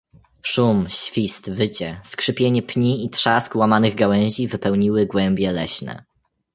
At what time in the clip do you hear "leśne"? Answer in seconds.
5.51-6.03